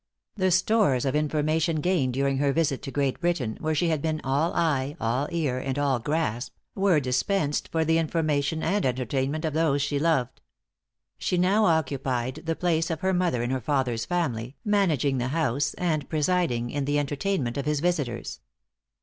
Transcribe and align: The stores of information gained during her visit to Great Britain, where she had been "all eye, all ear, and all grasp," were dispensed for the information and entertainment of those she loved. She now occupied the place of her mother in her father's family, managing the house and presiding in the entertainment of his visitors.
The 0.35 0.49
stores 0.49 1.05
of 1.05 1.15
information 1.15 1.75
gained 1.79 2.15
during 2.15 2.39
her 2.39 2.51
visit 2.51 2.81
to 2.81 2.91
Great 2.91 3.19
Britain, 3.21 3.55
where 3.61 3.75
she 3.75 3.89
had 3.89 4.01
been 4.01 4.19
"all 4.23 4.51
eye, 4.55 4.95
all 4.99 5.27
ear, 5.31 5.59
and 5.59 5.77
all 5.77 5.99
grasp," 5.99 6.55
were 6.73 6.99
dispensed 6.99 7.69
for 7.71 7.85
the 7.85 7.99
information 7.99 8.63
and 8.63 8.83
entertainment 8.83 9.45
of 9.45 9.53
those 9.53 9.79
she 9.83 9.99
loved. 9.99 10.41
She 11.19 11.37
now 11.37 11.65
occupied 11.65 12.41
the 12.47 12.55
place 12.55 12.89
of 12.89 13.01
her 13.01 13.13
mother 13.13 13.43
in 13.43 13.51
her 13.51 13.61
father's 13.61 14.05
family, 14.05 14.55
managing 14.65 15.19
the 15.19 15.27
house 15.27 15.75
and 15.75 16.09
presiding 16.09 16.71
in 16.71 16.85
the 16.85 16.97
entertainment 16.97 17.55
of 17.55 17.67
his 17.67 17.79
visitors. 17.79 18.39